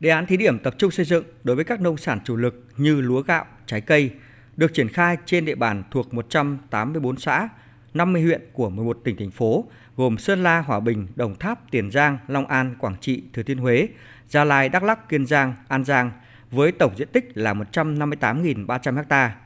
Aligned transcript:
Đề 0.00 0.10
án 0.10 0.26
thí 0.26 0.36
điểm 0.36 0.58
tập 0.58 0.74
trung 0.78 0.90
xây 0.90 1.04
dựng 1.04 1.24
đối 1.44 1.56
với 1.56 1.64
các 1.64 1.80
nông 1.80 1.96
sản 1.96 2.18
chủ 2.24 2.36
lực 2.36 2.64
như 2.76 3.00
lúa 3.00 3.22
gạo, 3.22 3.44
trái 3.66 3.80
cây 3.80 4.10
được 4.56 4.74
triển 4.74 4.88
khai 4.88 5.16
trên 5.26 5.44
địa 5.44 5.54
bàn 5.54 5.82
thuộc 5.90 6.14
184 6.14 7.16
xã, 7.16 7.48
50 7.94 8.22
huyện 8.22 8.40
của 8.52 8.70
11 8.70 8.98
tỉnh 9.04 9.16
thành 9.16 9.30
phố 9.30 9.64
gồm 9.96 10.18
Sơn 10.18 10.42
La, 10.42 10.60
Hòa 10.60 10.80
Bình, 10.80 11.06
Đồng 11.16 11.34
Tháp, 11.38 11.70
Tiền 11.70 11.90
Giang, 11.90 12.18
Long 12.28 12.46
An, 12.46 12.74
Quảng 12.78 12.96
Trị, 13.00 13.22
Thừa 13.32 13.42
Thiên 13.42 13.58
Huế, 13.58 13.88
Gia 14.28 14.44
Lai, 14.44 14.68
Đắk 14.68 14.82
Lắk, 14.82 15.08
Kiên 15.08 15.26
Giang, 15.26 15.54
An 15.68 15.84
Giang 15.84 16.10
với 16.50 16.72
tổng 16.72 16.96
diện 16.96 17.08
tích 17.12 17.30
là 17.34 17.54
158.300 17.54 19.04
ha. 19.10 19.36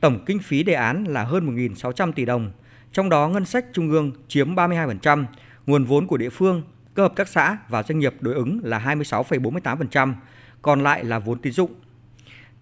Tổng 0.00 0.24
kinh 0.26 0.38
phí 0.38 0.62
đề 0.62 0.72
án 0.72 1.04
là 1.04 1.24
hơn 1.24 1.56
1.600 1.56 2.12
tỷ 2.12 2.24
đồng, 2.24 2.52
trong 2.92 3.08
đó 3.08 3.28
ngân 3.28 3.44
sách 3.44 3.64
trung 3.72 3.90
ương 3.90 4.12
chiếm 4.28 4.54
32%, 4.54 5.24
nguồn 5.66 5.84
vốn 5.84 6.06
của 6.06 6.16
địa 6.16 6.30
phương, 6.30 6.62
cơ 6.98 7.02
hợp 7.02 7.16
tác 7.16 7.28
xã 7.28 7.56
và 7.68 7.82
doanh 7.82 7.98
nghiệp 7.98 8.14
đối 8.20 8.34
ứng 8.34 8.60
là 8.62 8.78
26,48%, 8.78 10.14
còn 10.62 10.82
lại 10.82 11.04
là 11.04 11.18
vốn 11.18 11.38
tín 11.38 11.52
dụng. 11.52 11.74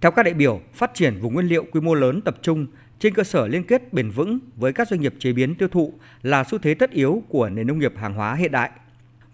Theo 0.01 0.11
các 0.11 0.23
đại 0.23 0.35
biểu, 0.35 0.61
phát 0.75 0.91
triển 0.95 1.21
vùng 1.21 1.35
nguyên 1.35 1.47
liệu 1.47 1.65
quy 1.73 1.81
mô 1.81 1.95
lớn 1.95 2.21
tập 2.21 2.37
trung 2.43 2.67
trên 2.99 3.15
cơ 3.15 3.25
sở 3.25 3.47
liên 3.47 3.65
kết 3.65 3.93
bền 3.93 4.11
vững 4.11 4.39
với 4.57 4.73
các 4.73 4.89
doanh 4.89 5.01
nghiệp 5.01 5.15
chế 5.19 5.33
biến 5.33 5.55
tiêu 5.55 5.69
thụ 5.69 5.93
là 6.23 6.45
xu 6.45 6.59
thế 6.59 6.75
tất 6.75 6.91
yếu 6.91 7.23
của 7.29 7.49
nền 7.49 7.67
nông 7.67 7.79
nghiệp 7.79 7.93
hàng 7.97 8.15
hóa 8.15 8.35
hiện 8.35 8.53
đại. 8.53 8.71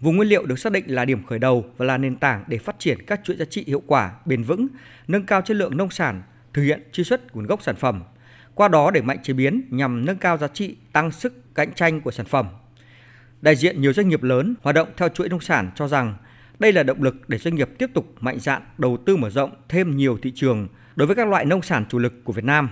Vùng 0.01 0.15
nguyên 0.15 0.29
liệu 0.29 0.45
được 0.45 0.59
xác 0.59 0.71
định 0.71 0.83
là 0.87 1.05
điểm 1.05 1.23
khởi 1.25 1.39
đầu 1.39 1.65
và 1.77 1.85
là 1.85 1.97
nền 1.97 2.15
tảng 2.15 2.43
để 2.47 2.57
phát 2.57 2.75
triển 2.79 3.05
các 3.05 3.21
chuỗi 3.23 3.35
giá 3.35 3.45
trị 3.45 3.63
hiệu 3.67 3.83
quả, 3.87 4.11
bền 4.25 4.43
vững, 4.43 4.67
nâng 5.07 5.25
cao 5.25 5.41
chất 5.41 5.57
lượng 5.57 5.77
nông 5.77 5.89
sản, 5.89 6.21
thực 6.53 6.61
hiện 6.61 6.83
truy 6.91 7.03
xuất 7.03 7.35
nguồn 7.35 7.45
gốc 7.45 7.61
sản 7.63 7.75
phẩm. 7.75 8.03
Qua 8.55 8.67
đó 8.67 8.91
đẩy 8.91 9.03
mạnh 9.03 9.17
chế 9.23 9.33
biến 9.33 9.61
nhằm 9.69 10.05
nâng 10.05 10.17
cao 10.17 10.37
giá 10.37 10.47
trị, 10.47 10.75
tăng 10.93 11.11
sức 11.11 11.55
cạnh 11.55 11.73
tranh 11.73 12.01
của 12.01 12.11
sản 12.11 12.25
phẩm. 12.25 12.47
Đại 13.43 13.55
diện 13.55 13.81
nhiều 13.81 13.93
doanh 13.93 14.09
nghiệp 14.09 14.23
lớn 14.23 14.55
hoạt 14.61 14.75
động 14.75 14.87
theo 14.97 15.09
chuỗi 15.09 15.29
nông 15.29 15.41
sản 15.41 15.71
cho 15.75 15.87
rằng 15.87 16.15
đây 16.59 16.73
là 16.73 16.83
động 16.83 17.03
lực 17.03 17.29
để 17.29 17.37
doanh 17.37 17.55
nghiệp 17.55 17.69
tiếp 17.77 17.89
tục 17.93 18.05
mạnh 18.19 18.39
dạn 18.39 18.61
đầu 18.77 18.97
tư 19.05 19.15
mở 19.15 19.29
rộng 19.29 19.51
thêm 19.69 19.97
nhiều 19.97 20.17
thị 20.21 20.31
trường 20.35 20.67
đối 20.95 21.07
với 21.07 21.15
các 21.15 21.27
loại 21.27 21.45
nông 21.45 21.61
sản 21.61 21.85
chủ 21.89 21.99
lực 21.99 22.13
của 22.23 22.33
Việt 22.33 22.45
Nam. 22.45 22.69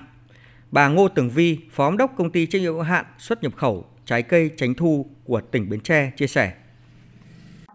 Bà 0.72 0.88
Ngô 0.88 1.08
Tường 1.08 1.30
Vi, 1.30 1.58
Phó 1.72 1.90
Giám 1.90 1.98
đốc 1.98 2.16
công 2.16 2.32
ty 2.32 2.46
trách 2.46 2.62
nhiệm 2.62 2.74
hữu 2.74 2.82
hạn 2.82 3.06
xuất 3.18 3.44
nhập 3.44 3.56
khẩu 3.56 3.86
trái 4.06 4.22
cây 4.24 4.50
tránh 4.58 4.74
thu 4.74 5.06
của 5.24 5.42
tỉnh 5.42 5.70
Bến 5.70 5.80
Tre 5.80 6.12
chia 6.18 6.28
sẻ 6.28 6.54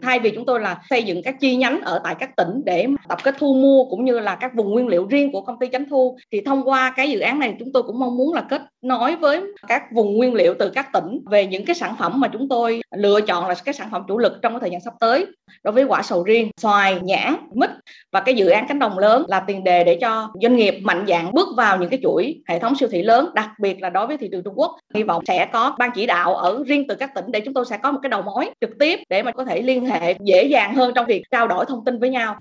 thay 0.03 0.19
vì 0.19 0.31
chúng 0.31 0.47
tôi 0.47 0.60
là 0.60 0.83
xây 0.91 1.03
dựng 1.03 1.22
các 1.22 1.36
chi 1.41 1.56
nhánh 1.56 1.81
ở 1.81 2.00
tại 2.05 2.14
các 2.14 2.36
tỉnh 2.36 2.62
để 2.64 2.86
tập 3.08 3.19
kết 3.25 3.34
thu 3.38 3.55
mua 3.55 3.84
cũng 3.84 4.05
như 4.05 4.19
là 4.19 4.34
các 4.34 4.55
vùng 4.55 4.70
nguyên 4.70 4.88
liệu 4.88 5.06
riêng 5.06 5.33
của 5.33 5.41
công 5.41 5.58
ty 5.58 5.66
chánh 5.72 5.88
thu 5.88 6.16
thì 6.33 6.41
thông 6.41 6.69
qua 6.69 6.92
cái 6.97 7.10
dự 7.10 7.20
án 7.20 7.38
này 7.38 7.56
chúng 7.58 7.72
tôi 7.72 7.83
cũng 7.83 7.98
mong 7.98 8.16
muốn 8.16 8.34
là 8.34 8.47
kết 8.50 8.62
nói 8.88 9.16
với 9.16 9.42
các 9.68 9.92
vùng 9.92 10.16
nguyên 10.16 10.34
liệu 10.34 10.54
từ 10.58 10.70
các 10.70 10.92
tỉnh 10.92 11.20
về 11.30 11.46
những 11.46 11.64
cái 11.64 11.74
sản 11.74 11.94
phẩm 11.98 12.20
mà 12.20 12.28
chúng 12.28 12.48
tôi 12.48 12.80
lựa 12.96 13.20
chọn 13.20 13.48
là 13.48 13.54
cái 13.64 13.74
sản 13.74 13.88
phẩm 13.92 14.02
chủ 14.08 14.18
lực 14.18 14.32
trong 14.42 14.52
cái 14.52 14.60
thời 14.60 14.70
gian 14.70 14.80
sắp 14.80 14.94
tới 15.00 15.26
đối 15.64 15.72
với 15.72 15.84
quả 15.84 16.02
sầu 16.02 16.22
riêng 16.22 16.50
xoài 16.56 17.00
nhãn 17.02 17.36
mít 17.54 17.70
và 18.12 18.20
cái 18.20 18.34
dự 18.34 18.48
án 18.48 18.66
cánh 18.68 18.78
đồng 18.78 18.98
lớn 18.98 19.24
là 19.28 19.40
tiền 19.40 19.64
đề 19.64 19.84
để 19.84 19.98
cho 20.00 20.30
doanh 20.42 20.56
nghiệp 20.56 20.74
mạnh 20.82 21.04
dạng 21.08 21.32
bước 21.32 21.48
vào 21.56 21.78
những 21.78 21.90
cái 21.90 22.00
chuỗi 22.02 22.42
hệ 22.48 22.58
thống 22.58 22.76
siêu 22.76 22.88
thị 22.92 23.02
lớn 23.02 23.30
đặc 23.34 23.50
biệt 23.60 23.82
là 23.82 23.90
đối 23.90 24.06
với 24.06 24.16
thị 24.16 24.28
trường 24.32 24.42
Trung 24.42 24.54
Quốc 24.56 24.76
hy 24.94 25.02
vọng 25.02 25.24
sẽ 25.26 25.46
có 25.52 25.76
ban 25.78 25.90
chỉ 25.94 26.06
đạo 26.06 26.34
ở 26.34 26.62
riêng 26.66 26.84
từ 26.88 26.94
các 26.94 27.10
tỉnh 27.14 27.24
để 27.32 27.40
chúng 27.40 27.54
tôi 27.54 27.64
sẽ 27.70 27.78
có 27.78 27.92
một 27.92 27.98
cái 28.02 28.10
đầu 28.10 28.22
mối 28.22 28.50
trực 28.60 28.70
tiếp 28.78 29.00
để 29.08 29.22
mà 29.22 29.32
có 29.32 29.44
thể 29.44 29.62
liên 29.62 29.86
hệ 29.86 30.14
dễ 30.20 30.44
dàng 30.44 30.74
hơn 30.74 30.92
trong 30.94 31.06
việc 31.06 31.22
trao 31.30 31.48
đổi 31.48 31.64
thông 31.68 31.84
tin 31.84 31.98
với 31.98 32.10
nhau. 32.10 32.36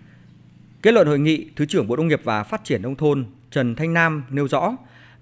Kết 0.81 0.91
luận 0.91 1.07
hội 1.07 1.19
nghị, 1.19 1.45
Thứ 1.55 1.65
trưởng 1.65 1.87
Bộ 1.87 1.95
Nông 1.95 2.07
nghiệp 2.07 2.21
và 2.23 2.43
Phát 2.43 2.63
triển 2.63 2.81
Nông 2.81 2.95
thôn 2.95 3.25
Trần 3.51 3.75
Thanh 3.75 3.93
Nam 3.93 4.23
nêu 4.29 4.47
rõ, 4.47 4.75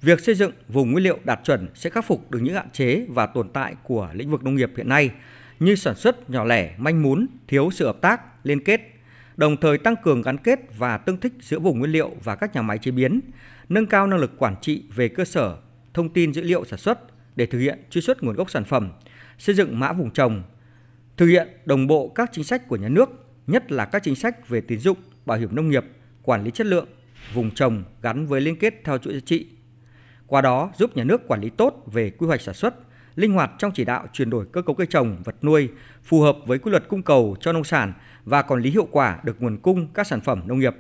việc 0.03 0.19
xây 0.19 0.35
dựng 0.35 0.51
vùng 0.67 0.91
nguyên 0.91 1.03
liệu 1.03 1.19
đạt 1.23 1.39
chuẩn 1.43 1.67
sẽ 1.75 1.89
khắc 1.89 2.05
phục 2.05 2.31
được 2.31 2.39
những 2.39 2.55
hạn 2.55 2.69
chế 2.73 3.05
và 3.09 3.25
tồn 3.25 3.49
tại 3.49 3.75
của 3.83 4.09
lĩnh 4.13 4.29
vực 4.29 4.43
nông 4.43 4.55
nghiệp 4.55 4.71
hiện 4.77 4.89
nay 4.89 5.11
như 5.59 5.75
sản 5.75 5.95
xuất 5.95 6.29
nhỏ 6.29 6.43
lẻ, 6.43 6.75
manh 6.77 7.03
mún, 7.03 7.27
thiếu 7.47 7.69
sự 7.71 7.85
hợp 7.85 8.01
tác, 8.01 8.45
liên 8.45 8.63
kết, 8.63 8.81
đồng 9.37 9.57
thời 9.57 9.77
tăng 9.77 9.95
cường 10.03 10.21
gắn 10.21 10.37
kết 10.37 10.59
và 10.77 10.97
tương 10.97 11.17
thích 11.17 11.33
giữa 11.41 11.59
vùng 11.59 11.79
nguyên 11.79 11.91
liệu 11.91 12.11
và 12.23 12.35
các 12.35 12.55
nhà 12.55 12.61
máy 12.61 12.77
chế 12.77 12.91
biến, 12.91 13.19
nâng 13.69 13.85
cao 13.85 14.07
năng 14.07 14.19
lực 14.19 14.37
quản 14.37 14.55
trị 14.61 14.83
về 14.95 15.07
cơ 15.07 15.25
sở 15.25 15.57
thông 15.93 16.09
tin 16.09 16.33
dữ 16.33 16.41
liệu 16.41 16.65
sản 16.65 16.79
xuất 16.79 16.99
để 17.35 17.45
thực 17.45 17.59
hiện 17.59 17.79
truy 17.89 18.01
xuất 18.01 18.23
nguồn 18.23 18.35
gốc 18.35 18.51
sản 18.51 18.63
phẩm, 18.63 18.91
xây 19.37 19.55
dựng 19.55 19.79
mã 19.79 19.93
vùng 19.93 20.11
trồng, 20.11 20.43
thực 21.17 21.27
hiện 21.27 21.47
đồng 21.65 21.87
bộ 21.87 22.07
các 22.07 22.29
chính 22.33 22.43
sách 22.43 22.67
của 22.67 22.75
nhà 22.75 22.89
nước, 22.89 23.09
nhất 23.47 23.71
là 23.71 23.85
các 23.85 24.03
chính 24.03 24.15
sách 24.15 24.49
về 24.49 24.61
tín 24.61 24.79
dụng, 24.79 24.97
bảo 25.25 25.37
hiểm 25.37 25.55
nông 25.55 25.69
nghiệp, 25.69 25.85
quản 26.23 26.43
lý 26.43 26.51
chất 26.51 26.67
lượng, 26.67 26.87
vùng 27.33 27.51
trồng 27.51 27.83
gắn 28.01 28.25
với 28.25 28.41
liên 28.41 28.55
kết 28.55 28.73
theo 28.83 28.97
chuỗi 28.97 29.13
giá 29.13 29.19
trị. 29.25 29.47
Qua 30.27 30.41
đó 30.41 30.71
giúp 30.77 30.97
nhà 30.97 31.03
nước 31.03 31.27
quản 31.27 31.41
lý 31.41 31.49
tốt 31.49 31.83
về 31.85 32.09
quy 32.09 32.27
hoạch 32.27 32.41
sản 32.41 32.55
xuất, 32.55 32.75
linh 33.15 33.33
hoạt 33.33 33.51
trong 33.57 33.71
chỉ 33.71 33.85
đạo 33.85 34.07
chuyển 34.13 34.29
đổi 34.29 34.45
cơ 34.51 34.61
cấu 34.61 34.75
cây 34.75 34.87
trồng, 34.87 35.17
vật 35.23 35.35
nuôi 35.43 35.69
phù 36.03 36.21
hợp 36.21 36.37
với 36.45 36.59
quy 36.59 36.71
luật 36.71 36.87
cung 36.87 37.03
cầu 37.03 37.35
cho 37.39 37.53
nông 37.53 37.63
sản 37.63 37.93
và 38.25 38.41
quản 38.41 38.61
lý 38.61 38.69
hiệu 38.69 38.87
quả 38.91 39.19
được 39.23 39.41
nguồn 39.41 39.57
cung 39.57 39.87
các 39.93 40.07
sản 40.07 40.21
phẩm 40.21 40.41
nông 40.45 40.59
nghiệp 40.59 40.75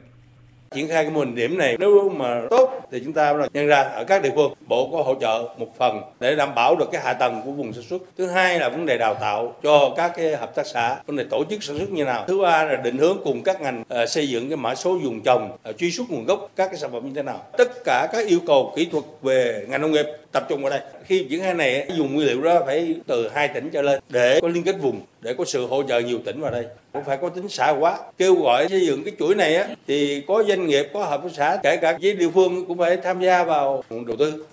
triển 0.75 0.87
khai 0.87 1.03
cái 1.03 1.11
mô 1.11 1.19
hình 1.19 1.35
điểm 1.35 1.57
này. 1.57 1.75
Nếu 1.79 2.09
mà 2.09 2.41
tốt 2.49 2.81
thì 2.91 3.01
chúng 3.03 3.13
ta 3.13 3.33
là 3.33 3.47
nhân 3.53 3.67
ra 3.67 3.81
ở 3.81 4.03
các 4.03 4.23
địa 4.23 4.31
phương 4.35 4.53
bộ 4.67 4.89
có 4.91 5.03
hỗ 5.03 5.15
trợ 5.21 5.43
một 5.57 5.67
phần 5.77 6.01
để 6.19 6.35
đảm 6.35 6.55
bảo 6.55 6.75
được 6.75 6.91
cái 6.91 7.01
hạ 7.01 7.13
tầng 7.13 7.41
của 7.45 7.51
vùng 7.51 7.73
sản 7.73 7.83
xuất. 7.83 8.01
Thứ 8.17 8.27
hai 8.27 8.59
là 8.59 8.69
vấn 8.69 8.85
đề 8.85 8.97
đào 8.97 9.13
tạo 9.13 9.55
cho 9.63 9.93
các 9.97 10.11
cái 10.15 10.35
hợp 10.35 10.55
tác 10.55 10.67
xã 10.67 10.97
vấn 11.05 11.15
đề 11.15 11.23
tổ 11.29 11.43
chức 11.49 11.63
sản 11.63 11.77
xuất 11.79 11.89
như 11.89 12.03
nào. 12.03 12.23
Thứ 12.27 12.41
ba 12.41 12.63
là 12.63 12.75
định 12.75 12.97
hướng 12.97 13.17
cùng 13.23 13.43
các 13.43 13.61
ngành 13.61 13.81
uh, 13.81 14.09
xây 14.09 14.29
dựng 14.29 14.49
cái 14.49 14.57
mã 14.57 14.75
số 14.75 14.97
dùng 15.03 15.21
trồng 15.21 15.57
uh, 15.69 15.77
truy 15.77 15.91
xuất 15.91 16.03
nguồn 16.09 16.25
gốc 16.25 16.49
các 16.55 16.67
cái 16.67 16.79
sản 16.79 16.91
phẩm 16.91 17.05
như 17.05 17.11
thế 17.15 17.23
nào. 17.23 17.41
Tất 17.57 17.83
cả 17.85 18.07
các 18.11 18.27
yêu 18.27 18.39
cầu 18.47 18.73
kỹ 18.75 18.85
thuật 18.91 19.03
về 19.21 19.65
ngành 19.69 19.81
nông 19.81 19.91
nghiệp 19.91 20.05
tập 20.33 20.45
trung 20.49 20.63
ở 20.63 20.69
đây. 20.69 20.79
Khi 21.05 21.25
triển 21.29 21.41
khai 21.41 21.53
này, 21.53 21.87
dùng 21.95 22.13
nguyên 22.13 22.27
liệu 22.27 22.41
đó 22.41 22.61
phải 22.65 22.95
từ 23.07 23.29
hai 23.29 23.47
tỉnh 23.47 23.69
trở 23.69 23.81
lên 23.81 23.99
để 24.09 24.39
có 24.41 24.47
liên 24.47 24.63
kết 24.63 24.75
vùng, 24.81 25.01
để 25.21 25.33
có 25.33 25.45
sự 25.45 25.67
hỗ 25.67 25.83
trợ 25.83 25.99
nhiều 25.99 26.19
tỉnh 26.25 26.41
vào 26.41 26.51
đây. 26.51 26.65
Cũng 26.93 27.03
phải 27.03 27.17
có 27.17 27.29
tính 27.29 27.49
xã 27.49 27.69
quá 27.71 27.93
hóa. 27.93 27.99
Kêu 28.17 28.35
gọi 28.35 28.67
xây 28.69 28.85
dựng 28.87 29.03
cái 29.03 29.13
chuỗi 29.19 29.35
này 29.35 29.55
á, 29.55 29.67
thì 29.87 30.23
có 30.27 30.43
doanh 30.47 30.67
nghiệp, 30.67 30.87
có 30.93 31.05
hợp 31.05 31.21
tác 31.23 31.29
xã, 31.33 31.57
kể 31.63 31.77
cả 31.77 31.97
với 32.01 32.13
địa 32.13 32.29
phương 32.33 32.65
cũng 32.65 32.77
phải 32.77 32.97
tham 32.97 33.21
gia 33.21 33.43
vào 33.43 33.83
đầu 33.89 34.15
tư. 34.19 34.45